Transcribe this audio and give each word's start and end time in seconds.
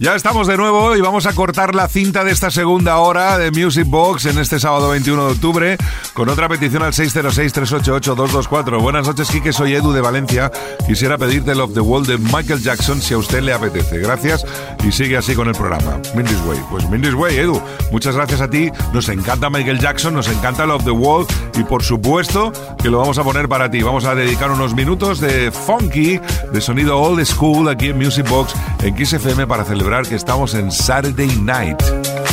Ya 0.00 0.16
estamos 0.16 0.48
de 0.48 0.56
nuevo 0.56 0.96
y 0.96 1.00
vamos 1.00 1.24
a 1.24 1.32
cortar 1.34 1.76
la 1.76 1.86
cinta 1.86 2.24
de 2.24 2.32
esta 2.32 2.50
segunda 2.50 2.98
hora 2.98 3.38
de 3.38 3.52
Music 3.52 3.86
Box 3.86 4.26
en 4.26 4.40
este 4.40 4.58
sábado 4.58 4.88
21 4.88 5.26
de 5.26 5.32
octubre 5.32 5.76
con 6.14 6.28
otra 6.28 6.48
petición 6.48 6.82
al 6.82 6.92
606-388-224. 6.92 8.82
Buenas 8.82 9.06
noches, 9.06 9.30
Kike. 9.30 9.52
Soy 9.52 9.74
Edu 9.74 9.92
de 9.92 10.00
Valencia. 10.00 10.50
Quisiera 10.84 11.16
pedirte 11.16 11.54
Love 11.54 11.74
the 11.74 11.80
Wall 11.80 12.04
de 12.04 12.18
Michael 12.18 12.60
Jackson 12.60 13.00
si 13.00 13.14
a 13.14 13.18
usted 13.18 13.40
le 13.42 13.52
apetece. 13.52 13.98
Gracias 13.98 14.44
y 14.84 14.90
sigue 14.90 15.16
así 15.16 15.36
con 15.36 15.46
el 15.46 15.54
programa. 15.54 16.00
Mindy's 16.16 16.40
Way. 16.44 16.58
Pues 16.70 16.90
Mindy's 16.90 17.14
Way, 17.14 17.36
Edu. 17.36 17.62
Muchas 17.92 18.16
gracias 18.16 18.40
a 18.40 18.50
ti. 18.50 18.72
Nos 18.92 19.08
encanta 19.08 19.48
Michael 19.48 19.78
Jackson, 19.78 20.12
nos 20.12 20.26
encanta 20.26 20.66
Love 20.66 20.82
the 20.82 20.90
Wall 20.90 21.24
y 21.56 21.62
por 21.62 21.84
supuesto 21.84 22.52
que 22.82 22.90
lo 22.90 22.98
vamos 22.98 23.18
a 23.18 23.22
poner 23.22 23.48
para 23.48 23.70
ti. 23.70 23.80
Vamos 23.82 24.06
a 24.06 24.16
dedicar 24.16 24.50
unos 24.50 24.74
minutos 24.74 25.20
de 25.20 25.52
funky, 25.52 26.20
de 26.52 26.60
sonido 26.60 26.98
old 26.98 27.24
school 27.24 27.68
aquí 27.68 27.90
en 27.90 27.98
Music 27.98 28.28
Box 28.28 28.54
en 28.82 28.96
Kiss 28.96 29.12
FM 29.12 29.46
para 29.46 29.64
celebrar 29.64 29.83
que 30.08 30.14
estamos 30.14 30.54
en 30.54 30.72
Saturday 30.72 31.28
Night. 31.42 32.23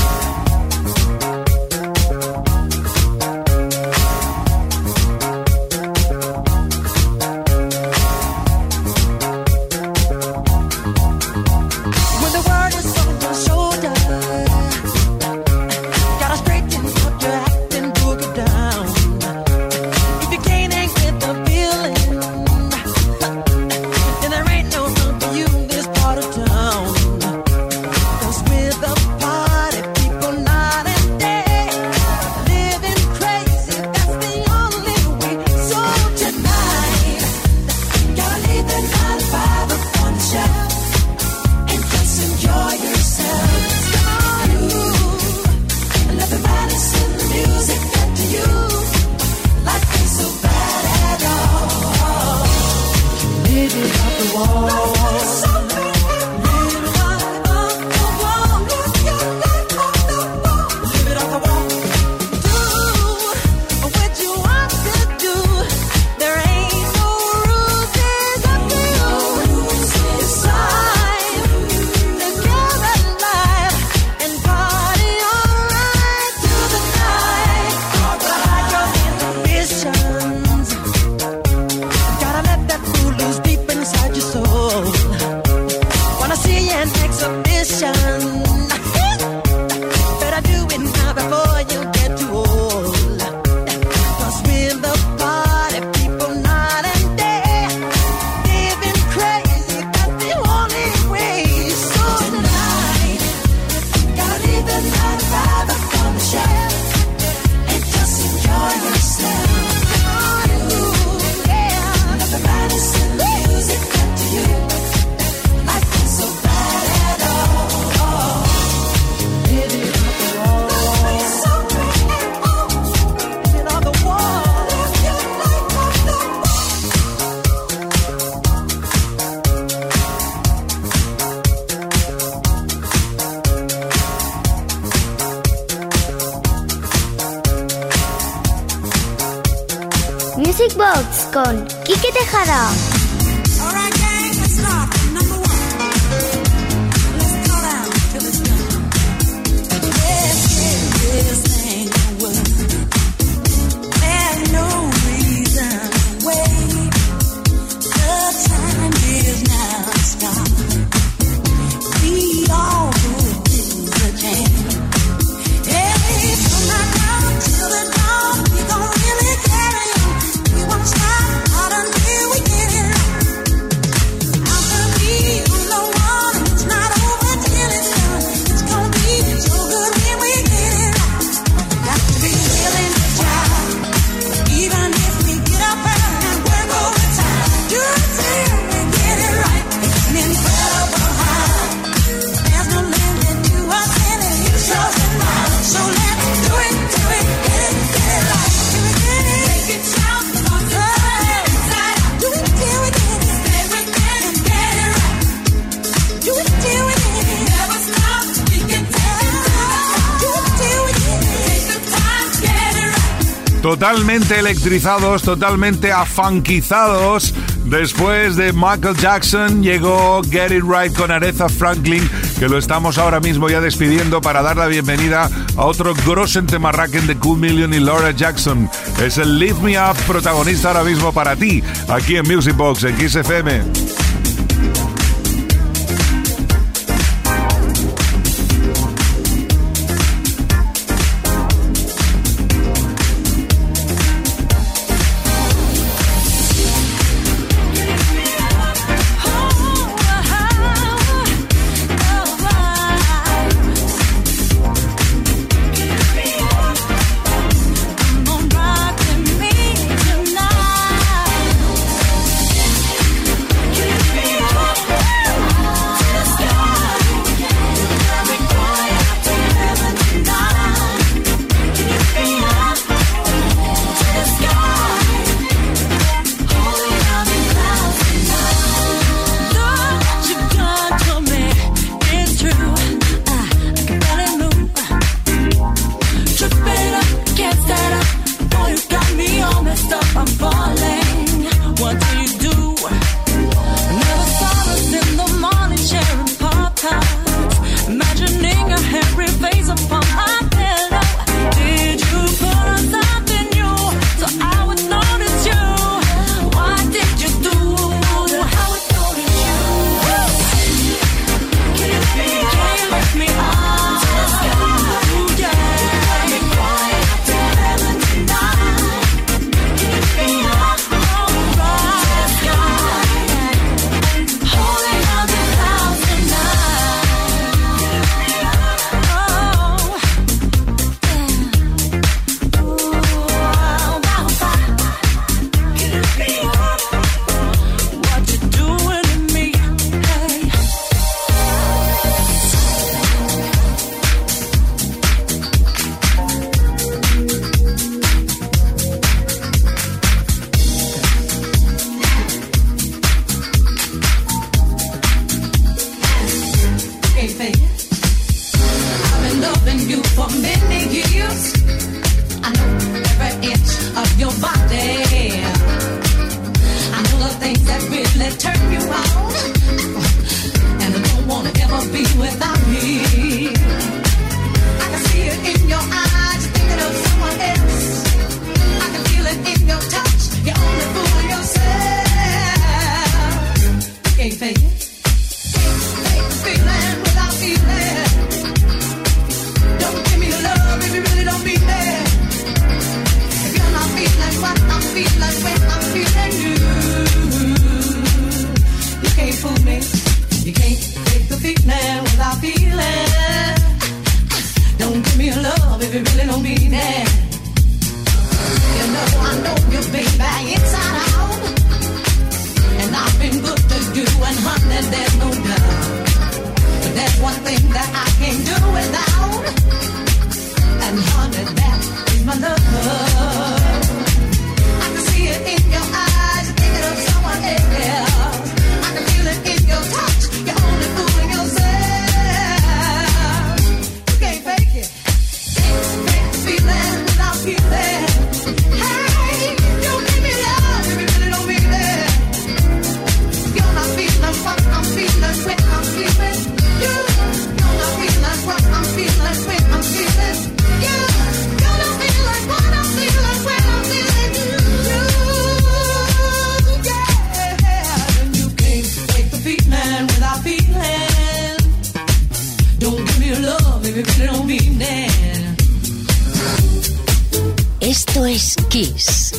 Totalmente 213.81 214.37
electrizados, 214.37 215.23
totalmente 215.23 215.91
afanquizados. 215.91 217.33
Después 217.65 218.35
de 218.35 218.53
Michael 218.53 218.95
Jackson 218.95 219.63
llegó 219.63 220.21
Get 220.29 220.51
It 220.51 220.63
Right 220.63 220.95
con 220.95 221.09
Aretha 221.09 221.49
Franklin, 221.49 222.07
que 222.37 222.47
lo 222.47 222.59
estamos 222.59 222.99
ahora 222.99 223.19
mismo 223.19 223.49
ya 223.49 223.59
despidiendo 223.59 224.21
para 224.21 224.43
dar 224.43 224.55
la 224.55 224.67
bienvenida 224.67 225.31
a 225.57 225.65
otro 225.65 225.95
grosen 226.05 226.45
de 226.45 227.17
Cool 227.17 227.39
Million 227.39 227.73
y 227.73 227.79
Laura 227.79 228.11
Jackson. 228.11 228.69
Es 229.03 229.17
el 229.17 229.39
Lift 229.39 229.61
Me 229.61 229.79
Up 229.79 229.97
protagonista 230.05 230.67
ahora 230.67 230.83
mismo 230.83 231.11
para 231.11 231.35
ti, 231.35 231.63
aquí 231.89 232.17
en 232.17 232.27
Music 232.27 232.55
Box, 232.55 232.83
en 232.83 232.95
Kiss 232.97 233.17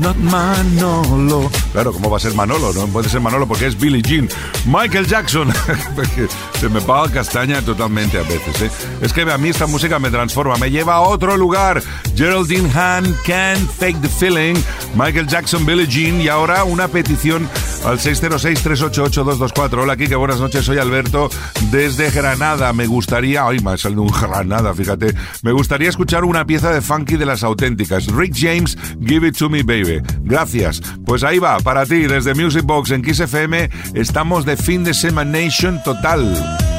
Not 0.00 0.16
Manolo. 0.16 1.50
Claro, 1.72 1.92
¿cómo 1.92 2.10
va 2.10 2.16
a 2.16 2.20
ser 2.20 2.34
Manolo? 2.34 2.72
No 2.72 2.86
puede 2.86 3.08
ser 3.08 3.20
Manolo 3.20 3.46
porque 3.46 3.66
es 3.66 3.78
Billie 3.78 4.02
Jean. 4.02 4.28
Michael 4.66 5.06
Jackson. 5.06 5.52
Se 6.60 6.68
me 6.68 6.80
paga 6.80 7.12
castaña 7.12 7.62
totalmente 7.62 8.18
a 8.18 8.22
veces. 8.22 8.62
¿eh? 8.62 8.70
Es 9.00 9.12
que 9.12 9.22
a 9.22 9.38
mí 9.38 9.48
esta 9.48 9.66
música 9.66 9.98
me 9.98 10.10
transforma, 10.10 10.56
me 10.56 10.70
lleva 10.70 10.94
a 10.94 11.00
otro 11.00 11.36
lugar. 11.36 11.82
Geraldine 12.16 12.70
Hahn, 12.74 13.16
Can't 13.26 13.70
Fake 13.70 14.00
the 14.00 14.08
Feeling. 14.08 14.54
Michael 14.94 15.26
Jackson, 15.26 15.64
Billie 15.64 15.86
Jean. 15.86 16.20
Y 16.20 16.28
ahora 16.28 16.64
una 16.64 16.88
petición 16.88 17.48
al 17.84 17.98
606-388-224. 17.98 19.82
Hola, 19.82 19.96
Kike, 19.96 20.16
buenas 20.16 20.40
noches. 20.40 20.64
Soy 20.64 20.78
Alberto 20.78 21.30
desde 21.70 22.10
Granada. 22.10 22.72
Me 22.72 22.86
gustaría. 22.86 23.46
Ay, 23.46 23.60
me 23.60 23.72
ha 23.72 23.76
salido 23.76 24.02
un 24.02 24.08
Granada, 24.10 24.74
fíjate. 24.74 25.14
Me 25.42 25.52
gustaría 25.52 25.88
escuchar 25.88 26.24
una 26.24 26.46
pieza 26.46 26.70
de 26.70 26.80
funky 26.80 27.16
de 27.16 27.26
las 27.26 27.42
auténticas. 27.42 28.06
Rick 28.06 28.34
James, 28.36 28.76
Give 29.04 29.28
It 29.28 29.36
to 29.38 29.48
Me, 29.48 29.62
Baby. 29.62 30.02
Gracias. 30.22 30.80
Pues 31.04 31.24
ahí 31.24 31.38
va, 31.38 31.58
para 31.58 31.86
ti, 31.86 32.06
desde 32.06 32.34
Music 32.34 32.64
Box 32.64 32.90
en 32.90 33.02
Kiss 33.02 33.20
FM, 33.20 33.70
estamos 33.94 34.44
de 34.44 34.56
fin 34.56 34.84
de 34.84 34.94
semana 34.94 35.20
Nation 35.30 35.80
total. 35.82 36.69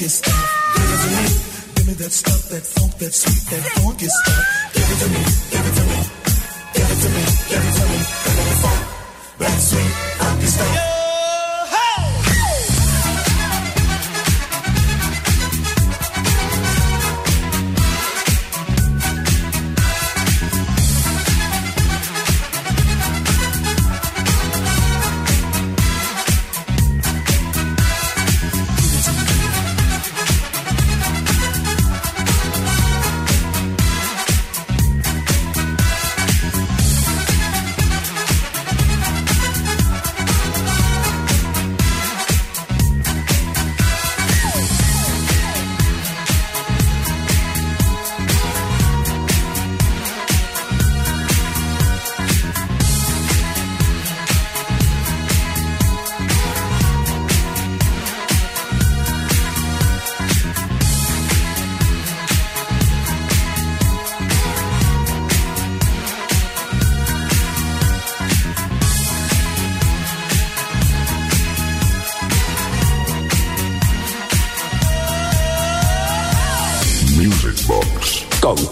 funky 0.00 0.08
stuff. 0.08 0.72
Give 0.74 0.84
it 0.84 1.00
to 1.02 1.08
me. 1.10 1.74
Give 1.74 1.86
me 1.88 1.92
that 1.94 2.12
stuff, 2.12 2.48
that 2.48 2.62
funk, 2.64 2.98
that 2.98 3.12
sweet, 3.12 3.50
that 3.50 3.62
funky 3.82 4.06
stuff. 4.08 4.72
Give 4.72 4.90
it 4.90 4.98
to 5.00 5.08
me. 5.08 5.20
Give 5.50 5.66
it 5.66 5.74
to 5.76 5.84
me. 5.84 6.00
Give 6.72 6.90
it 6.90 7.00
to 7.00 7.08
me. 7.10 7.24
Give 7.50 7.64
it 7.64 7.74
to 7.76 7.84
me. 7.84 8.00
Give 8.24 8.34
me 8.34 8.40
that 8.40 8.56
funk, 8.62 8.80
that 9.38 9.60
sweet, 9.60 9.92
funky 10.18 10.46
stuff. 10.46 10.89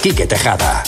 Quique 0.00 0.26
Tejada. 0.26 0.87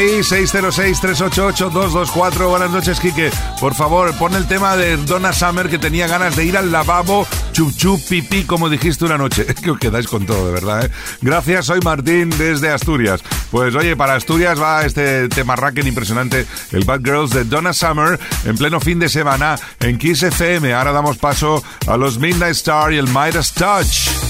Ahí? 0.00 0.20
606-388-224. 0.20 2.48
Buenas 2.48 2.70
noches, 2.70 3.00
Quique. 3.00 3.30
Por 3.60 3.74
favor, 3.74 4.16
pon 4.18 4.34
el 4.34 4.46
tema 4.46 4.76
de 4.76 4.96
Donna 4.96 5.32
Summer 5.32 5.68
que 5.68 5.78
tenía 5.78 6.06
ganas 6.06 6.36
de 6.36 6.44
ir 6.44 6.56
al 6.56 6.70
lavabo, 6.72 7.26
chup 7.52 7.76
chup, 7.76 8.00
pipí, 8.08 8.44
como 8.44 8.68
dijiste 8.68 9.04
una 9.04 9.18
noche. 9.18 9.46
Que 9.60 9.72
os 9.72 9.78
quedáis 9.78 10.06
con 10.06 10.24
todo, 10.24 10.46
de 10.46 10.52
verdad. 10.52 10.86
¿eh? 10.86 10.90
Gracias, 11.20 11.66
soy 11.66 11.80
Martín 11.80 12.30
desde 12.30 12.70
Asturias. 12.70 13.22
Pues 13.50 13.74
oye, 13.74 13.94
para 13.94 14.14
Asturias 14.14 14.58
va 14.60 14.86
este 14.86 15.28
tema 15.28 15.54
racken 15.54 15.86
impresionante, 15.86 16.46
el 16.72 16.84
Bad 16.84 17.00
Girls 17.04 17.30
de 17.30 17.44
Donna 17.44 17.74
Summer, 17.74 18.18
en 18.46 18.56
pleno 18.56 18.80
fin 18.80 18.98
de 18.98 19.10
semana 19.10 19.56
en 19.80 19.98
Kiss 19.98 20.22
FM. 20.22 20.72
Ahora 20.72 20.92
damos 20.92 21.18
paso 21.18 21.62
a 21.86 21.98
los 21.98 22.18
Midnight 22.18 22.52
Star 22.52 22.90
y 22.92 22.98
el 22.98 23.08
Midas 23.08 23.52
Touch. 23.52 24.29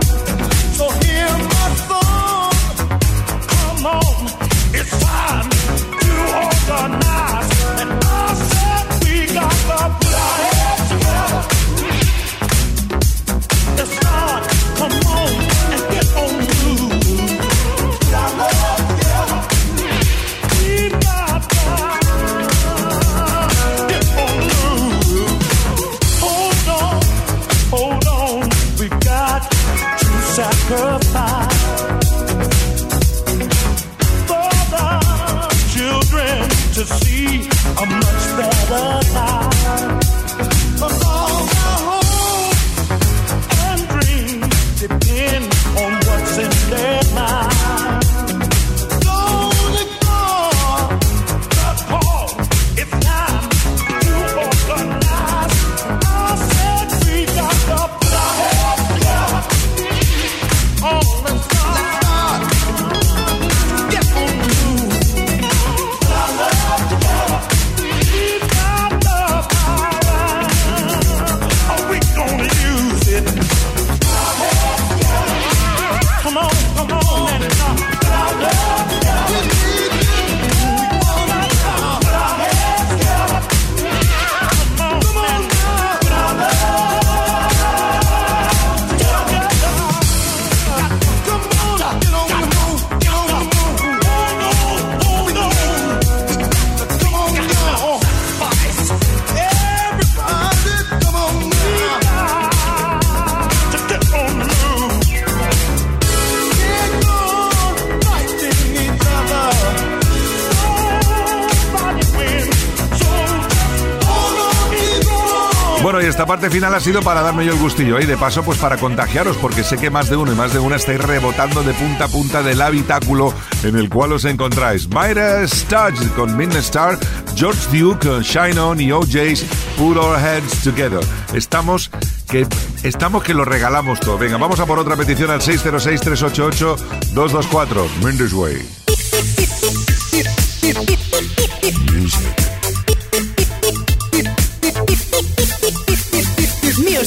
esta 116.11 116.25
parte 116.25 116.49
final 116.49 116.75
ha 116.75 116.81
sido 116.81 117.01
para 117.01 117.21
darme 117.21 117.45
yo 117.45 117.53
el 117.53 117.59
gustillo 117.59 117.97
y 117.97 118.05
de 118.05 118.17
paso 118.17 118.43
pues 118.43 118.59
para 118.59 118.75
contagiaros 118.75 119.37
porque 119.37 119.63
sé 119.63 119.77
que 119.77 119.89
más 119.89 120.09
de 120.09 120.17
uno 120.17 120.33
y 120.33 120.35
más 120.35 120.51
de 120.51 120.59
una 120.59 120.75
estáis 120.75 120.99
rebotando 120.99 121.63
de 121.63 121.73
punta 121.73 122.03
a 122.03 122.09
punta 122.09 122.43
del 122.43 122.61
habitáculo 122.61 123.33
en 123.63 123.77
el 123.77 123.87
cual 123.87 124.11
os 124.11 124.25
encontráis. 124.25 124.89
Myra 124.89 125.47
Studge 125.47 126.09
con 126.13 126.35
Midnight 126.35 126.65
Star, 126.65 126.99
George 127.33 127.61
Duke, 127.71 128.23
Shine 128.23 128.59
On 128.59 128.81
y 128.81 128.91
OJ's 128.91 129.45
Put 129.77 129.95
Our 129.95 130.19
Heads 130.19 130.63
Together. 130.63 130.99
Estamos 131.33 131.89
que 132.29 132.45
estamos 132.83 133.23
que 133.23 133.33
lo 133.33 133.45
regalamos 133.45 134.01
todo. 134.01 134.17
Venga, 134.17 134.35
vamos 134.35 134.59
a 134.59 134.65
por 134.65 134.79
otra 134.79 134.97
petición 134.97 135.31
al 135.31 135.39
606-388-224. 135.39 137.87
Mendes 138.03 138.33
Way. 138.33 138.80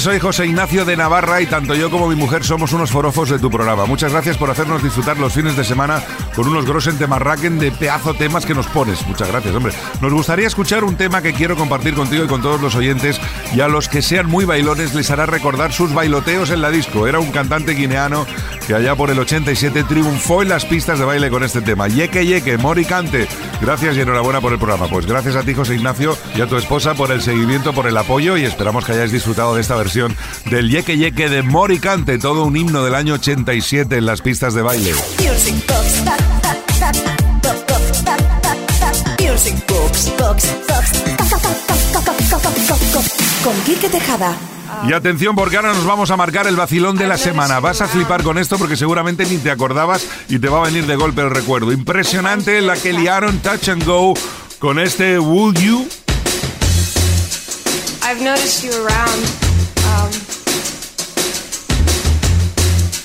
Soy 0.00 0.18
José 0.18 0.46
Ignacio 0.46 0.86
de 0.86 0.96
Navarra 0.96 1.42
y 1.42 1.46
tanto 1.46 1.74
yo 1.74 1.90
como 1.90 2.08
mi 2.08 2.14
mujer 2.14 2.42
somos 2.42 2.72
unos 2.72 2.90
forofos 2.90 3.28
de 3.28 3.38
tu 3.38 3.50
programa. 3.50 3.84
Muchas 3.84 4.12
gracias 4.12 4.38
por 4.38 4.48
hacernos 4.50 4.82
disfrutar 4.82 5.18
los 5.18 5.34
fines 5.34 5.56
de 5.56 5.64
semana 5.64 6.02
con 6.40 6.48
unos 6.48 6.64
grosen 6.64 6.96
temarraquen 6.96 7.58
de 7.58 7.70
pedazo 7.70 8.14
temas 8.14 8.46
que 8.46 8.54
nos 8.54 8.66
pones. 8.68 9.06
Muchas 9.06 9.28
gracias, 9.28 9.54
hombre. 9.54 9.74
Nos 10.00 10.10
gustaría 10.10 10.46
escuchar 10.46 10.84
un 10.84 10.96
tema 10.96 11.20
que 11.20 11.34
quiero 11.34 11.54
compartir 11.54 11.92
contigo 11.92 12.24
y 12.24 12.28
con 12.28 12.40
todos 12.40 12.62
los 12.62 12.74
oyentes 12.74 13.20
y 13.54 13.60
a 13.60 13.68
los 13.68 13.90
que 13.90 14.00
sean 14.00 14.26
muy 14.26 14.46
bailones 14.46 14.94
les 14.94 15.10
hará 15.10 15.26
recordar 15.26 15.70
sus 15.70 15.92
bailoteos 15.92 16.48
en 16.48 16.62
la 16.62 16.70
disco. 16.70 17.06
Era 17.06 17.18
un 17.18 17.30
cantante 17.30 17.72
guineano 17.72 18.24
que 18.66 18.74
allá 18.74 18.96
por 18.96 19.10
el 19.10 19.18
87 19.18 19.84
triunfó 19.84 20.40
en 20.40 20.48
las 20.48 20.64
pistas 20.64 20.98
de 20.98 21.04
baile 21.04 21.28
con 21.28 21.44
este 21.44 21.60
tema. 21.60 21.88
Yeque 21.88 22.24
Yeque, 22.24 22.56
Mori 22.56 22.86
Cante. 22.86 23.28
Gracias 23.60 23.98
y 23.98 24.00
enhorabuena 24.00 24.40
por 24.40 24.54
el 24.54 24.58
programa. 24.58 24.88
Pues 24.88 25.04
gracias 25.04 25.36
a 25.36 25.42
ti, 25.42 25.52
José 25.52 25.74
Ignacio, 25.74 26.16
y 26.34 26.40
a 26.40 26.46
tu 26.46 26.56
esposa 26.56 26.94
por 26.94 27.12
el 27.12 27.20
seguimiento, 27.20 27.74
por 27.74 27.86
el 27.86 27.98
apoyo 27.98 28.38
y 28.38 28.44
esperamos 28.44 28.86
que 28.86 28.92
hayáis 28.92 29.12
disfrutado 29.12 29.54
de 29.54 29.60
esta 29.60 29.76
versión 29.76 30.16
del 30.46 30.70
Yeque 30.70 30.96
Yeque 30.96 31.28
de 31.28 31.42
Moricante, 31.42 32.18
todo 32.18 32.44
un 32.44 32.56
himno 32.56 32.82
del 32.82 32.94
año 32.94 33.12
87 33.12 33.94
en 33.98 34.06
las 34.06 34.22
pistas 34.22 34.54
de 34.54 34.62
baile. 34.62 34.94
Con 43.42 43.54
Quique 43.64 43.88
Tejada. 43.88 44.36
Y 44.86 44.92
atención 44.92 45.34
porque 45.34 45.56
ahora 45.56 45.72
nos 45.72 45.86
vamos 45.86 46.10
a 46.10 46.16
marcar 46.16 46.46
el 46.46 46.56
vacilón 46.56 46.96
de 46.96 47.06
la 47.06 47.16
semana. 47.16 47.58
Vas 47.58 47.80
a 47.80 47.88
flipar 47.88 48.22
con 48.22 48.36
esto 48.36 48.58
porque 48.58 48.76
seguramente 48.76 49.24
ni 49.24 49.38
te 49.38 49.50
acordabas 49.50 50.06
y 50.28 50.38
te 50.38 50.48
va 50.48 50.58
a 50.60 50.64
venir 50.64 50.86
de 50.86 50.94
golpe 50.96 51.22
el 51.22 51.30
recuerdo. 51.30 51.72
Impresionante 51.72 52.60
la 52.60 52.76
que 52.76 52.92
liaron 52.92 53.38
Touch 53.38 53.70
and 53.70 53.84
Go 53.84 54.12
con 54.58 54.78
este 54.78 55.18
Would 55.18 55.58
You. 55.58 55.88
I've 58.02 58.22
noticed 58.22 58.62
you 58.62 58.72
around. 58.72 59.24
Um, 59.86 60.10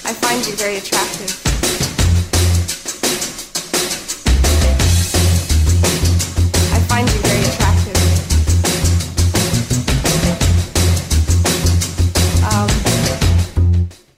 I 0.04 0.14
find 0.14 0.46
you 0.46 0.56
very 0.58 0.78
attractive. 0.78 1.45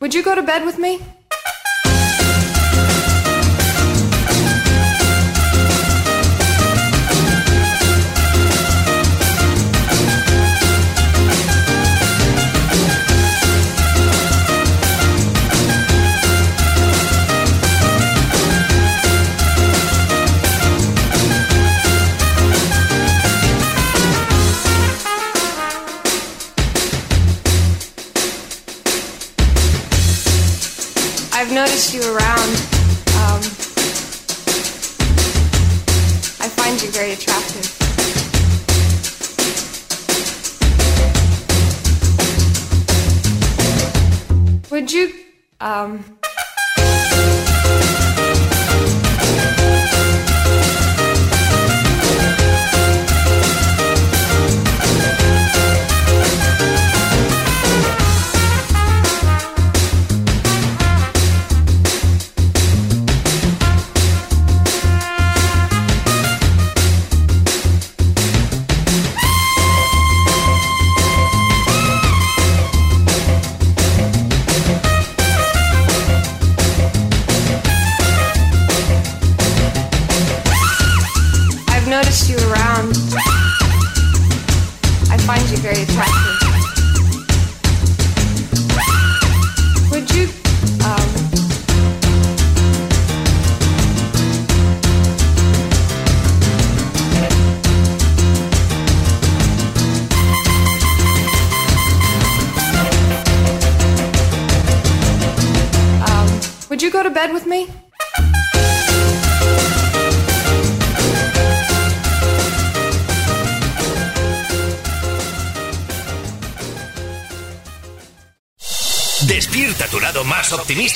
Would 0.08 0.16
you 0.16 0.24
go 0.24 0.34
to 0.34 0.42
bed 0.42 0.64
with 0.64 0.78
me? 0.80 1.02
I've 31.40 31.54
noticed 31.54 31.94
you 31.94 32.02
around. 32.02 32.50
Um, 33.22 33.42
I 36.42 36.50
find 36.50 36.82
you 36.82 36.90
very 36.90 37.12
attractive. 37.12 37.78
Would 44.72 44.92
you, 44.92 45.14
um, 45.62 46.17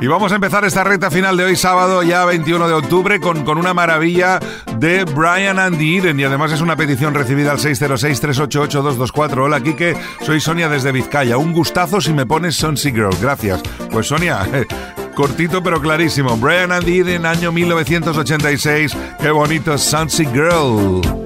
Y 0.00 0.06
vamos 0.06 0.32
a 0.32 0.36
empezar 0.36 0.64
esta 0.64 0.82
recta 0.82 1.10
final 1.10 1.36
de 1.36 1.44
hoy, 1.44 1.56
sábado, 1.56 2.02
ya 2.02 2.24
21 2.24 2.68
de 2.68 2.74
octubre, 2.74 3.20
con, 3.20 3.44
con 3.44 3.58
una 3.58 3.74
maravilla 3.74 4.40
de 4.78 5.04
Brian 5.04 5.58
and 5.58 5.78
Eden. 5.78 6.18
Y 6.18 6.24
además 6.24 6.52
es 6.52 6.62
una 6.62 6.74
petición 6.74 7.12
recibida 7.12 7.52
al 7.52 7.58
606-388-224. 7.58 9.44
Hola, 9.44 9.60
Quique, 9.60 9.94
soy 10.22 10.40
Sonia 10.40 10.70
desde 10.70 10.90
Vizcaya. 10.90 11.36
Un 11.36 11.52
gustazo 11.52 12.00
si 12.00 12.14
me 12.14 12.24
pones 12.24 12.56
Sonsy 12.56 12.92
Girl. 12.92 13.14
Gracias. 13.20 13.60
Pues 13.90 14.06
Sonia, 14.06 14.48
cortito 15.14 15.62
pero 15.62 15.82
clarísimo. 15.82 16.34
Brian 16.38 16.72
and 16.72 16.86
the 16.86 17.00
Eden, 17.00 17.26
año 17.26 17.52
1986. 17.52 18.96
Qué 19.20 19.30
bonito, 19.30 19.76
Sonsy 19.76 20.24
Girl. 20.24 21.19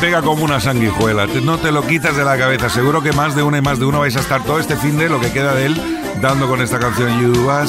pega 0.00 0.22
como 0.22 0.44
una 0.44 0.60
sanguijuela. 0.60 1.26
No 1.26 1.58
te 1.58 1.70
lo 1.70 1.86
quitas 1.86 2.16
de 2.16 2.24
la 2.24 2.38
cabeza. 2.38 2.70
Seguro 2.70 3.02
que 3.02 3.12
más 3.12 3.36
de 3.36 3.42
uno 3.42 3.58
y 3.58 3.60
más 3.60 3.78
de 3.78 3.84
uno 3.84 4.00
vais 4.00 4.16
a 4.16 4.20
estar 4.20 4.42
todo 4.44 4.58
este 4.58 4.76
fin 4.76 4.96
de 4.96 5.10
lo 5.10 5.20
que 5.20 5.30
queda 5.30 5.54
de 5.54 5.66
él 5.66 5.76
dando 6.22 6.48
con 6.48 6.62
esta 6.62 6.78
canción. 6.78 7.20
You 7.20 7.50
are 7.50 7.68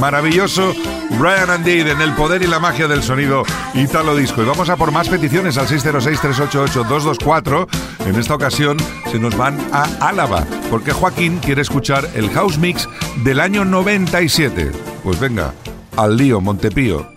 Maravilloso. 0.00 0.72
Brian 1.18 1.50
and 1.50 1.64
Dave 1.64 1.90
en 1.90 2.00
el 2.00 2.12
poder 2.14 2.42
y 2.42 2.46
la 2.46 2.60
magia 2.60 2.88
del 2.88 3.02
sonido 3.02 3.42
Italo 3.74 4.16
Disco. 4.16 4.42
Y 4.42 4.46
vamos 4.46 4.68
a 4.68 4.76
por 4.76 4.92
más 4.92 5.08
peticiones 5.08 5.58
al 5.58 5.66
606-388-224. 5.66 7.66
En 8.06 8.14
esta 8.16 8.34
ocasión 8.34 8.76
se 9.10 9.18
nos 9.18 9.36
van 9.36 9.58
a 9.72 9.88
Álava, 10.00 10.44
porque 10.70 10.92
Joaquín 10.92 11.38
quiere 11.38 11.62
escuchar 11.62 12.08
el 12.14 12.30
house 12.30 12.58
mix 12.58 12.88
del 13.24 13.40
año 13.40 13.64
97. 13.64 14.70
Pues 15.02 15.18
venga, 15.18 15.52
al 15.96 16.16
lío, 16.16 16.40
Montepío. 16.40 17.08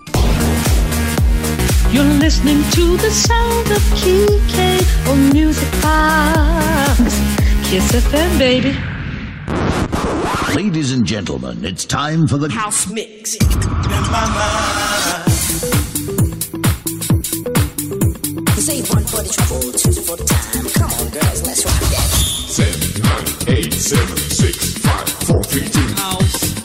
Of 3.72 3.82
Kike 4.02 5.10
on 5.12 5.30
Music 5.32 5.70
Box. 5.82 6.98
Kiss 7.70 7.92
FM, 7.92 8.40
baby. 8.40 8.76
Ladies 10.56 10.92
and 10.92 11.06
gentlemen, 11.06 11.64
it's 11.64 11.86
time 11.86 12.28
for 12.28 12.38
the 12.38 12.50
House 12.50 12.90
Mix. 12.90 13.38
This 18.56 18.70
ain't 18.70 18.90
one 18.90 19.04
for 19.06 19.22
the 19.22 19.30
trouble, 19.38 19.72
two 19.72 20.02
for 20.02 20.18
the 20.18 20.26
time. 20.26 20.66
Come 20.74 20.92
on, 21.00 21.10
girls, 21.12 21.46
let's 21.46 21.66
rock 21.66 21.80
that. 21.80 22.10
Seven, 22.50 23.04
nine, 23.04 23.58
eight, 23.58 23.74
seven, 23.74 24.18
six, 24.18 24.78
five, 24.80 25.10
four, 25.10 25.44
three, 25.44 25.68
two. 25.70 25.80
Music 25.80 26.59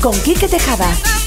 con 0.00 0.12
Quique 0.22 0.48
Tejada. 0.48 1.19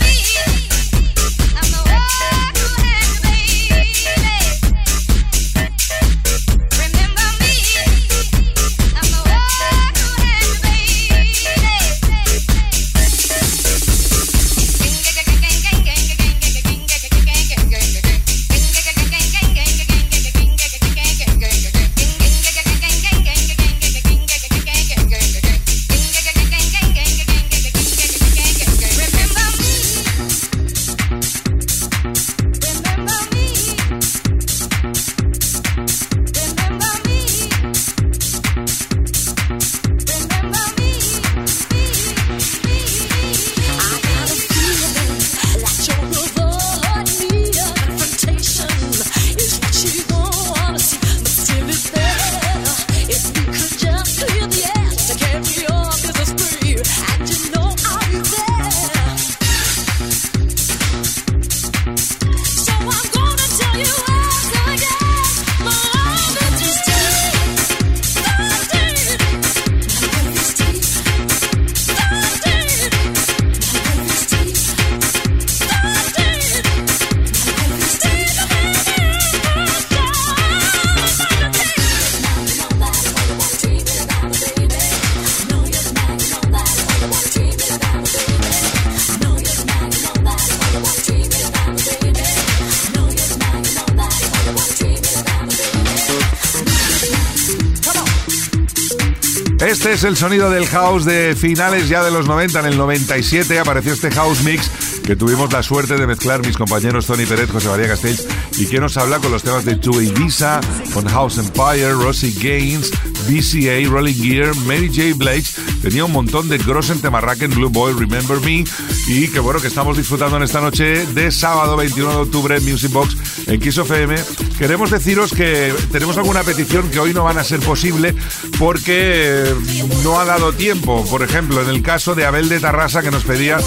Es 100.03 100.09
el 100.09 100.17
sonido 100.17 100.49
del 100.49 100.65
house 100.67 101.05
de 101.05 101.33
finales 101.33 101.87
ya 101.87 102.03
de 102.03 102.11
los 102.11 102.27
90. 102.27 102.59
En 102.59 102.65
el 102.65 102.77
97 102.77 103.57
apareció 103.57 103.93
este 103.93 104.11
house 104.11 104.43
mix 104.43 104.69
que 105.03 105.15
tuvimos 105.15 105.53
la 105.53 105.63
suerte 105.63 105.95
de 105.95 106.05
mezclar 106.05 106.45
mis 106.45 106.57
compañeros 106.57 107.05
Tony 107.05 107.25
Pérez, 107.25 107.49
José 107.49 107.69
María 107.69 107.87
Castells 107.87 108.27
y 108.57 108.65
que 108.65 108.79
nos 108.79 108.97
habla 108.97 109.19
con 109.19 109.31
los 109.31 109.43
temas 109.43 109.63
de 109.63 109.79
Joey 109.81 110.11
Visa, 110.11 110.59
con 110.93 111.07
House 111.07 111.37
Empire, 111.37 111.93
Rosie 111.93 112.33
Gaines, 112.37 112.91
BCA, 113.27 113.89
Rolling 113.89 114.15
Gear, 114.15 114.55
Mary 114.65 114.87
J. 114.87 115.15
Blige. 115.15 115.53
Tenía 115.81 116.03
un 116.03 116.11
montón 116.11 116.49
de 116.49 116.57
Grossen 116.57 116.99
Temarraken, 116.99 117.51
Blue 117.51 117.69
Boy, 117.69 117.93
Remember 117.93 118.39
Me. 118.41 118.65
Y 119.07 119.27
que 119.29 119.39
bueno, 119.39 119.61
que 119.61 119.67
estamos 119.67 119.95
disfrutando 119.95 120.37
en 120.37 120.43
esta 120.43 120.59
noche 120.59 121.05
de 121.05 121.31
sábado 121.31 121.77
21 121.77 122.11
de 122.11 122.17
octubre 122.17 122.57
en 122.57 122.63
Music 122.63 122.91
Box 122.91 123.15
en 123.47 123.59
Kiss 123.59 123.77
FM. 123.77 124.15
Queremos 124.57 124.91
deciros 124.91 125.33
que 125.33 125.73
tenemos 125.91 126.17
alguna 126.17 126.43
petición 126.43 126.89
que 126.89 126.99
hoy 126.99 127.13
no 127.13 127.23
van 127.23 127.37
a 127.37 127.43
ser 127.43 127.59
posible 127.59 128.15
porque 128.59 129.43
eh, 129.45 129.55
no 130.03 130.19
ha 130.19 130.25
dado 130.25 130.53
tiempo. 130.53 131.05
Por 131.09 131.23
ejemplo, 131.23 131.61
en 131.61 131.69
el 131.69 131.81
caso 131.81 132.15
de 132.15 132.25
Abel 132.25 132.49
de 132.49 132.59
Tarrasa 132.59 133.01
que 133.01 133.11
nos 133.11 133.23
pedía 133.23 133.57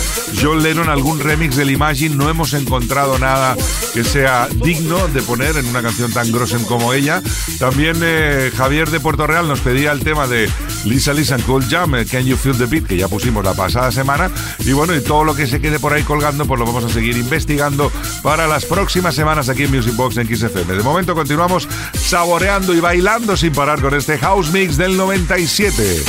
John 0.40 0.62
Lennon 0.62 0.88
algún 0.88 1.20
remix 1.20 1.56
del 1.56 1.70
Imagine, 1.70 2.14
no 2.14 2.30
hemos 2.30 2.54
encontrado 2.54 3.18
nada 3.18 3.56
que 3.92 4.04
sea 4.04 4.48
digno 4.64 5.08
de 5.08 5.22
poner 5.22 5.56
en 5.56 5.66
una 5.66 5.82
canción 5.82 6.12
tan 6.12 6.30
grosen 6.32 6.64
como 6.64 6.92
ella. 6.92 7.22
También 7.58 7.96
eh, 8.02 8.50
Javier 8.56 8.90
de 8.90 9.00
Puerto 9.00 9.26
Real 9.26 9.48
nos 9.48 9.60
pedía 9.60 9.92
el 9.92 10.00
tema 10.00 10.26
de 10.26 10.48
Lisa 10.84 11.12
Lisa 11.12 11.34
and 11.34 11.44
Cool 11.44 11.64
Jam, 11.68 11.94
eh, 11.96 12.06
Can 12.06 12.24
You 12.24 12.36
Feel 12.36 12.56
the 12.56 12.66
Beat, 12.66 12.86
que 12.86 12.96
ya 12.96 13.08
pusimos 13.08 13.44
la 13.44 13.54
pasada 13.54 13.90
semana. 13.92 14.30
Y 14.60 14.72
bueno, 14.72 14.94
y 14.94 15.00
todo 15.00 15.24
lo 15.24 15.34
que 15.34 15.46
se 15.46 15.60
quede 15.60 15.78
por 15.78 15.92
ahí 15.92 16.02
colgando, 16.02 16.46
pues 16.46 16.58
lo 16.58 16.66
vamos 16.66 16.84
a 16.84 16.88
seguir 16.88 17.16
investigando 17.16 17.90
para 18.22 18.46
las 18.46 18.64
próximas 18.64 19.14
semanas 19.14 19.48
aquí 19.48 19.65
en 19.66 19.72
Music 19.72 19.94
Box 19.96 20.16
en 20.16 20.26
XFM. 20.26 20.74
De 20.74 20.82
momento 20.82 21.14
continuamos 21.14 21.68
saboreando 21.94 22.74
y 22.74 22.80
bailando 22.80 23.36
sin 23.36 23.52
parar 23.52 23.80
con 23.80 23.94
este 23.94 24.18
House 24.18 24.50
Mix 24.52 24.76
del 24.76 24.96
97. 24.96 26.02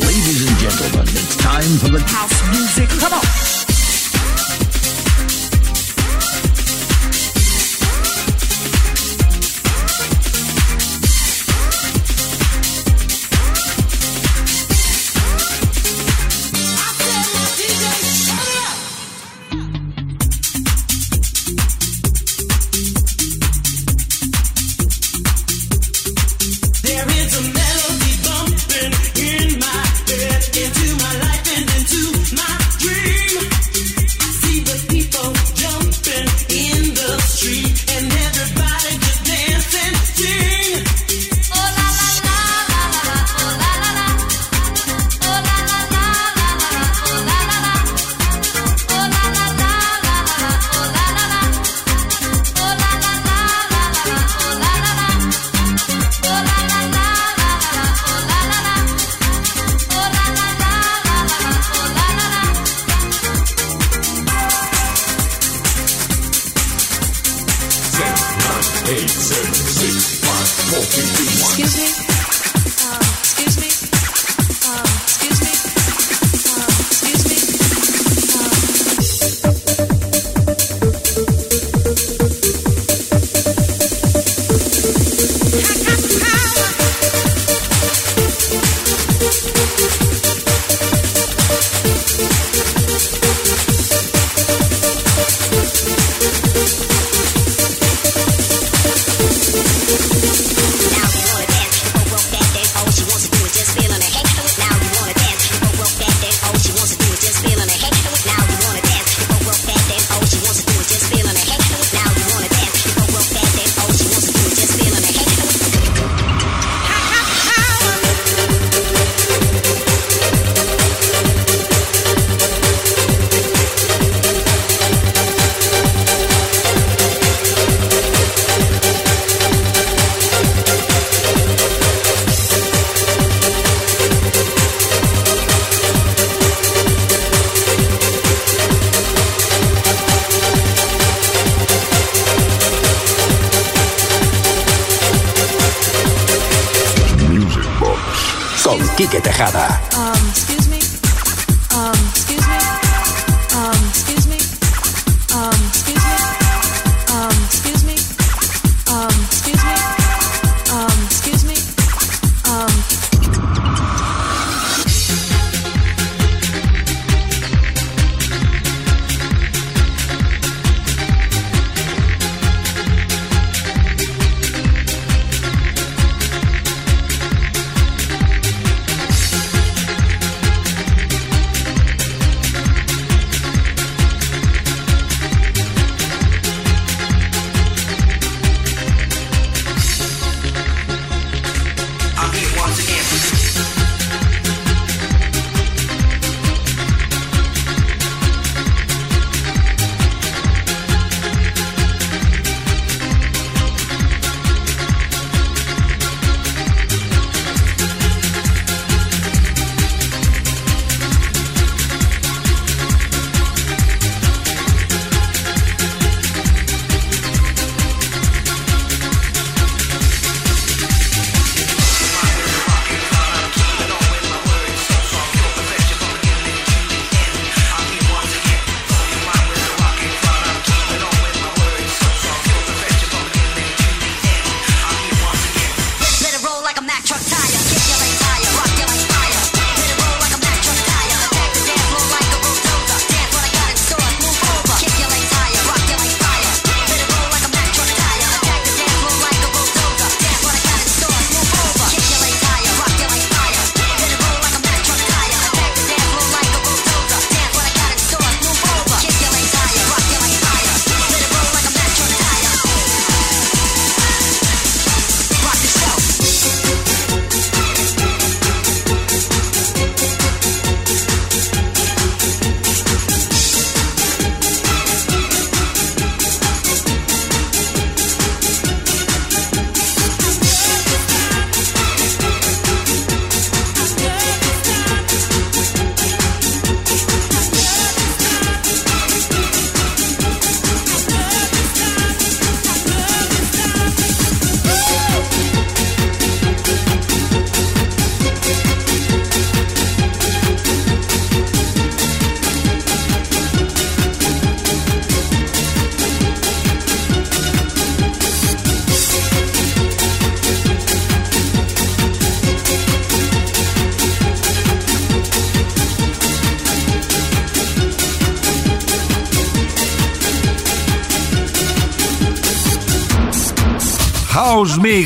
Ladies 0.00 0.48
and 0.48 0.58
gentlemen, 0.60 1.08
it's 1.08 1.36
time 1.36 1.78
for 1.78 1.90
the 1.90 2.00
House 2.12 2.42
music, 2.50 2.88
come 3.00 3.14
on. 3.14 3.51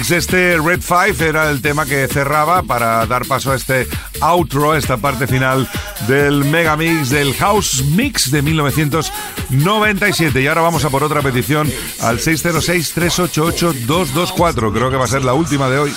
Mix. 0.07 0.11
Este 0.11 0.59
Red 0.59 0.80
Five 0.80 1.28
era 1.28 1.48
el 1.50 1.61
tema 1.62 1.86
que 1.86 2.09
cerraba 2.09 2.62
para 2.62 3.07
dar 3.07 3.24
paso 3.26 3.52
a 3.52 3.57
este 3.57 3.86
outro, 4.20 4.74
esta 4.74 4.96
parte 4.96 5.26
final 5.26 5.68
del 6.07 6.44
Mega 6.44 6.76
Mix 6.76 7.11
del 7.11 7.34
House 7.34 7.82
Mix 7.84 8.30
de 8.30 8.40
1997. 8.42 10.40
Y 10.40 10.46
ahora 10.46 10.62
vamos 10.62 10.84
a 10.84 10.90
por 10.90 11.02
otra 11.02 11.22
petición 11.22 11.68
al 12.00 12.18
606-388-224. 12.18 14.72
Creo 14.72 14.90
que 14.90 14.96
va 14.96 15.04
a 15.04 15.09
ser 15.09 15.24
la 15.24 15.34
última 15.34 15.68
de 15.68 15.78
hoy. 15.78 15.92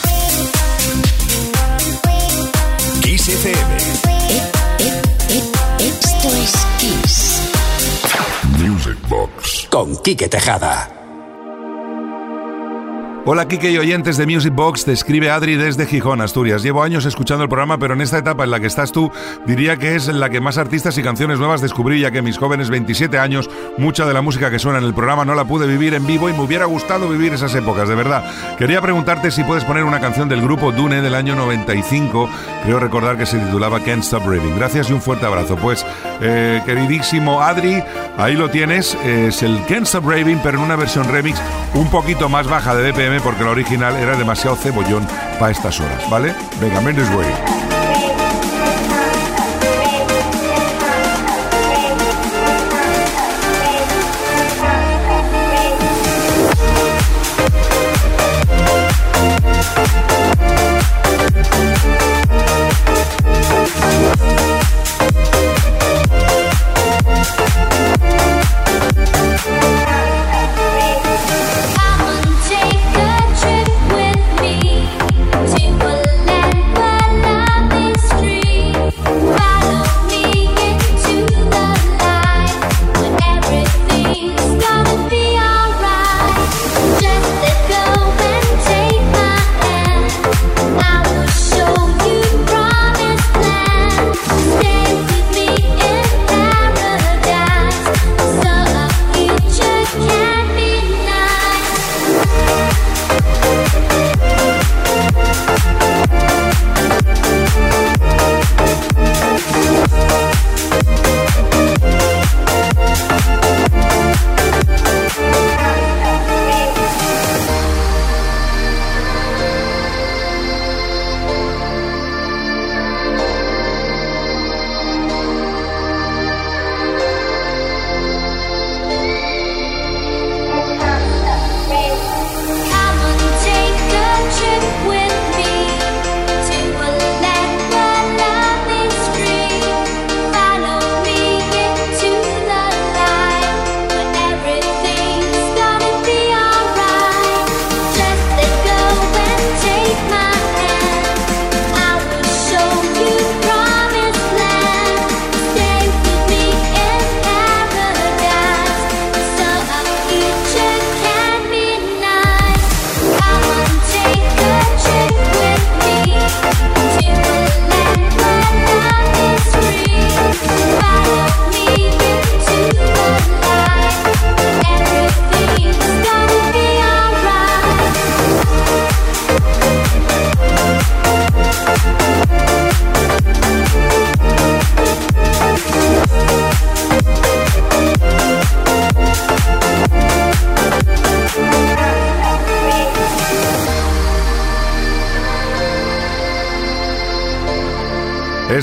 Kiss 3.01 3.28
FM. 3.28 3.78
Esto 5.80 6.36
es 6.36 6.51
Kiss. 6.78 7.41
Music 8.57 8.97
Box. 9.07 9.68
Con 9.70 9.95
Quique 10.01 10.28
Tejada. 10.28 10.99
Hola 13.26 13.49
Kike 13.49 13.70
y 13.70 13.78
oyentes 13.78 14.15
de 14.15 14.26
Music 14.26 14.53
Box, 14.55 14.86
te 14.86 14.93
escribe 14.93 15.30
Adri 15.30 15.55
desde 15.55 15.86
Gijón, 15.86 16.22
Asturias. 16.22 16.63
Llevo 16.63 16.82
años 16.82 17.05
escuchando 17.05 17.43
el 17.43 17.49
programa, 17.49 17.78
pero 17.78 17.93
en 17.93 17.99
esta 17.99 18.17
etapa 18.17 18.45
en 18.45 18.49
la 18.49 18.61
que 18.61 18.67
estás 18.67 18.93
tú, 18.93 19.11
diría 19.45 19.76
que 19.76 19.95
es 19.95 20.07
la 20.07 20.30
que 20.30 20.39
más 20.39 20.57
artistas 20.57 20.97
y 20.97 21.03
canciones 21.03 21.38
nuevas 21.38 21.59
descubrí, 21.59 21.99
ya 21.99 22.11
que 22.11 22.22
mis 22.22 22.38
jóvenes 22.38 22.70
27 22.70 23.20
años, 23.20 23.49
mucha 23.78 24.05
de 24.05 24.13
la 24.13 24.22
música 24.22 24.49
que 24.49 24.57
suena 24.57 24.80
en 24.80 24.86
el 24.86 24.93
programa 24.93 25.26
no 25.26 25.36
la 25.36 25.43
pude 25.43 25.67
vivir 25.67 25.93
en 25.95 26.07
vivo 26.07 26.30
y 26.30 26.34
me 26.34 26.39
hubiera 26.39 26.63
gustado 26.65 27.09
vivir 27.09 27.34
esas 27.34 27.53
épocas, 27.55 27.89
de 27.89 27.95
verdad. 27.95 28.24
Quería 28.57 28.82
preguntarte 28.82 29.32
si 29.32 29.43
puedes 29.43 29.65
poner 29.65 29.84
una 29.84 29.99
canción 29.99 30.30
del 30.30 30.41
grupo 30.41 30.72
Dune 30.72 31.01
del 31.01 31.13
año 31.13 31.36
95, 31.36 32.30
creo 32.63 32.80
recordar 32.80 33.17
que 33.17 33.26
se 33.26 33.38
titulaba 33.38 33.82
Can't 33.82 34.03
Stop 34.03 34.24
Raving. 34.24 34.55
Gracias 34.55 34.89
y 34.89 34.93
un 34.93 35.01
fuerte 35.01 35.26
abrazo. 35.26 35.57
Pues, 35.57 35.86
eh, 36.22 36.61
queridísimo 36.65 37.41
Adri, 37.41 37.84
ahí 38.17 38.36
lo 38.36 38.49
tienes, 38.49 38.97
es 39.05 39.43
el 39.43 39.59
Can't 39.67 39.86
Stop 39.86 40.05
Raving, 40.05 40.39
pero 40.41 40.57
en 40.57 40.63
una 40.63 40.78
versión 40.78 41.07
remix 41.11 41.39
un 41.76 41.91
poquito 41.91 42.30
más 42.30 42.47
baja 42.47 42.74
de 42.74 42.91
BPM 42.91 43.18
porque 43.24 43.43
la 43.43 43.51
original 43.51 43.95
era 43.95 44.15
demasiado 44.15 44.55
cebollón 44.55 45.05
para 45.39 45.51
estas 45.51 45.80
horas, 45.80 46.09
¿vale? 46.09 46.34
Venga, 46.59 46.82
Mendes 46.82 47.09
Way. 47.15 47.68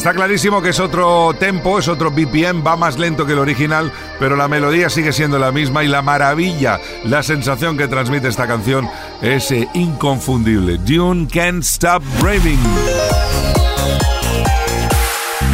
Está 0.06 0.14
clarísimo 0.14 0.62
que 0.62 0.68
es 0.68 0.78
otro 0.78 1.34
tempo, 1.36 1.80
es 1.80 1.88
otro 1.88 2.12
BPM, 2.12 2.64
va 2.64 2.76
más 2.76 2.96
lento 2.96 3.26
que 3.26 3.32
el 3.32 3.40
original, 3.40 3.90
pero 4.20 4.36
la 4.36 4.46
melodía 4.46 4.88
sigue 4.88 5.12
siendo 5.12 5.36
la 5.36 5.50
misma 5.50 5.82
y 5.82 5.88
la 5.88 6.00
maravilla, 6.00 6.78
la 7.02 7.24
sensación 7.24 7.76
que 7.76 7.88
transmite 7.88 8.28
esta 8.28 8.46
canción 8.46 8.88
es 9.20 9.50
eh, 9.50 9.66
inconfundible. 9.74 10.78
Dune 10.78 11.26
Can't 11.26 11.64
Stop 11.64 12.04
Raving. 12.22 12.60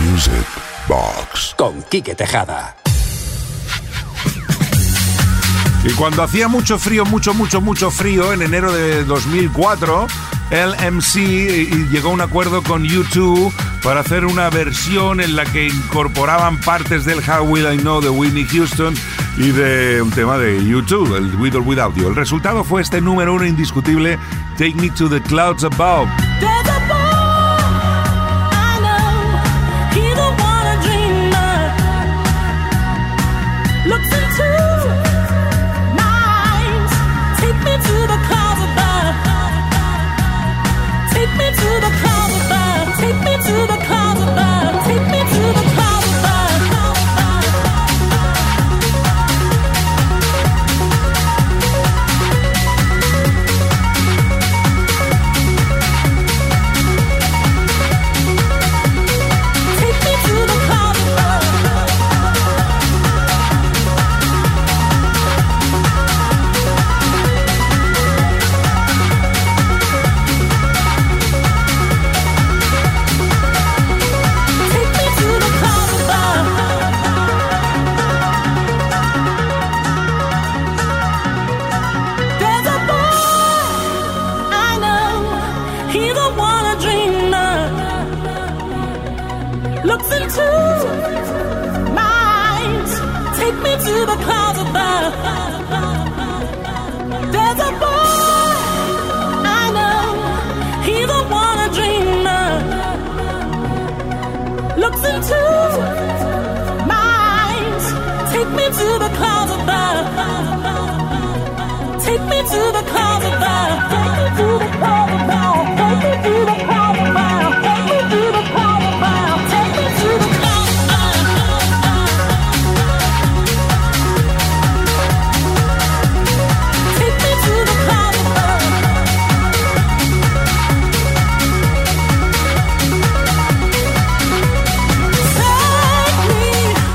Music 0.04 0.44
Box. 0.86 1.54
Con 1.56 1.82
Quique 1.84 2.14
Tejada. 2.14 2.76
Y 5.82 5.94
cuando 5.94 6.24
hacía 6.24 6.48
mucho 6.48 6.78
frío, 6.78 7.06
mucho, 7.06 7.32
mucho, 7.32 7.62
mucho 7.62 7.90
frío, 7.90 8.34
en 8.34 8.42
enero 8.42 8.70
de 8.70 9.02
2004, 9.04 10.06
LMC 10.50 11.16
y- 11.16 11.88
llegó 11.90 12.10
a 12.10 12.12
un 12.12 12.20
acuerdo 12.20 12.62
con 12.62 12.86
U2 12.86 13.50
para 13.82 14.00
hacer 14.00 14.24
una 14.24 14.48
versión 14.50 15.20
en 15.20 15.34
la 15.34 15.44
que 15.44 15.66
incorporaban 15.66 16.60
partes 16.60 17.04
del 17.04 17.18
How 17.18 17.44
Will 17.44 17.66
I 17.72 17.78
Know 17.78 18.00
de 18.00 18.08
Whitney 18.08 18.44
Houston 18.44 18.94
y 19.36 19.50
de 19.50 20.00
un 20.02 20.10
tema 20.10 20.38
de 20.38 20.60
U2, 20.60 21.16
el 21.16 21.36
With 21.36 21.56
or 21.56 21.62
Without 21.62 21.94
You. 21.96 22.08
El 22.08 22.16
resultado 22.16 22.64
fue 22.64 22.82
este 22.82 23.00
número 23.00 23.34
uno 23.34 23.44
indiscutible, 23.44 24.18
Take 24.56 24.74
Me 24.76 24.90
to 24.90 25.08
the 25.08 25.20
Clouds 25.22 25.64
Above. 25.64 26.08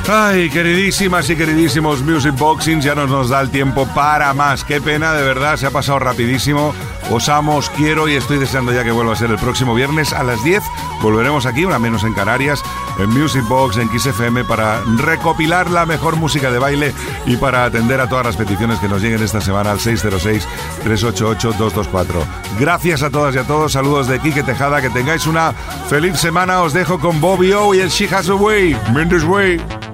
Ay, 0.09 0.49
queridísimas 0.49 1.29
y 1.29 1.35
queridísimos 1.35 2.01
Music 2.01 2.33
Boxings, 2.37 2.85
ya 2.85 2.95
no 2.95 3.07
nos 3.07 3.27
da 3.27 3.41
el 3.41 3.49
tiempo 3.49 3.85
para 3.93 4.33
más. 4.33 4.63
Qué 4.63 4.79
pena, 4.79 5.13
de 5.13 5.21
verdad, 5.21 5.57
se 5.57 5.65
ha 5.65 5.71
pasado 5.71 5.99
rapidísimo. 5.99 6.73
Os 7.11 7.27
amo, 7.27 7.59
quiero 7.75 8.07
y 8.07 8.15
estoy 8.15 8.37
deseando 8.37 8.71
ya 8.71 8.85
que 8.85 8.91
vuelva 8.91 9.11
a 9.11 9.17
ser 9.17 9.31
el 9.31 9.37
próximo 9.37 9.75
viernes 9.75 10.13
a 10.13 10.23
las 10.23 10.41
10. 10.45 10.63
Volveremos 11.01 11.45
aquí, 11.45 11.65
una 11.65 11.77
menos 11.77 12.05
en 12.05 12.13
Canarias, 12.13 12.63
en 12.99 13.09
Music 13.09 13.43
Box, 13.49 13.75
en 13.77 13.89
XFM, 13.89 14.45
para 14.45 14.81
recopilar 14.97 15.69
la 15.69 15.85
mejor 15.85 16.15
música 16.15 16.51
de 16.51 16.59
baile 16.59 16.93
y 17.25 17.35
para 17.35 17.65
atender 17.65 17.99
a 17.99 18.07
todas 18.07 18.25
las 18.25 18.37
peticiones 18.37 18.79
que 18.79 18.87
nos 18.87 19.01
lleguen 19.01 19.21
esta 19.21 19.41
semana 19.41 19.71
al 19.71 19.79
606-388-224. 19.79 22.05
Gracias 22.59 23.03
a 23.03 23.09
todas 23.09 23.35
y 23.35 23.39
a 23.39 23.43
todos, 23.43 23.73
saludos 23.73 24.07
de 24.07 24.19
Quique 24.19 24.43
Tejada, 24.43 24.81
que 24.81 24.89
tengáis 24.89 25.27
una 25.27 25.51
feliz 25.89 26.17
semana. 26.17 26.61
Os 26.61 26.71
dejo 26.71 26.97
con 26.97 27.19
Bobby 27.19 27.51
O 27.51 27.75
y 27.75 27.79
el 27.79 27.89
She 27.89 28.07
Has 28.13 28.29
a 28.29 28.35
Way, 28.35 28.77
Mendes 28.93 29.25
Way. 29.25 29.86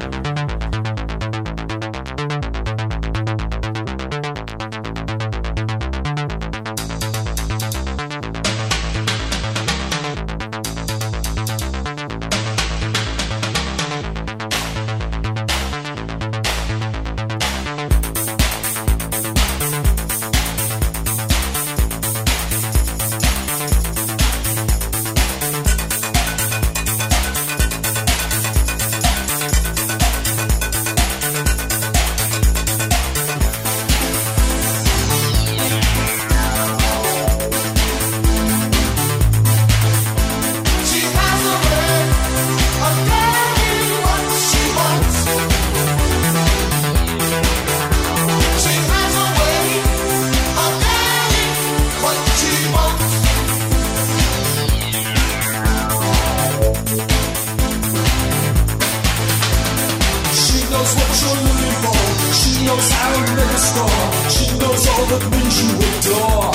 Knows 60.83 60.95
what 60.99 61.11
you're 61.23 61.39
looking 61.47 61.75
for. 61.79 61.99
She 62.35 62.51
knows 62.65 62.91
how 62.91 63.13
to 63.15 63.21
make 63.39 63.55
a 63.55 63.61
score. 63.69 64.03
She 64.35 64.45
knows 64.59 64.83
all 64.91 65.05
the 65.07 65.19
things 65.31 65.55
you 65.63 65.69
adore. 65.79 66.51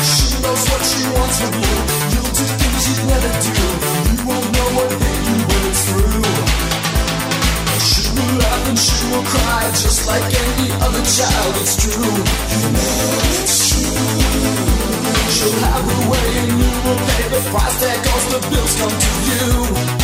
She 0.00 0.28
knows 0.40 0.62
what 0.70 0.82
she 0.88 1.02
wants 1.12 1.36
from 1.40 1.54
you. 1.60 1.76
You'll 2.12 2.32
do 2.40 2.44
things 2.60 2.82
you'd 2.88 3.04
never 3.04 3.32
do. 3.44 3.52
You 4.08 4.18
won't 4.24 4.48
know 4.56 4.68
what 4.76 4.90
hit 4.96 5.18
you 5.28 5.38
when 5.44 5.62
it's 5.68 5.82
through. 5.92 6.24
She 7.84 8.02
will 8.16 8.32
laugh 8.40 8.64
and 8.70 8.78
she 8.80 8.96
will 9.12 9.26
cry 9.28 9.62
just 9.76 10.00
like 10.08 10.24
any 10.24 10.72
other 10.80 11.04
child. 11.04 11.52
It's 11.60 11.76
true. 11.84 12.00
You 12.00 12.60
know 12.72 13.12
it's 13.44 13.56
true. 13.68 14.08
She'll 15.36 15.58
have 15.68 15.84
her 15.84 16.02
way 16.10 16.28
and 16.42 16.52
you 16.56 16.72
will 16.84 17.00
pay 17.12 17.24
the 17.28 17.40
price 17.52 17.76
tag 17.80 17.98
'cause 18.04 18.26
the 18.32 18.40
bills 18.48 18.72
come 18.80 18.96
to 19.04 19.10
you. 19.28 19.99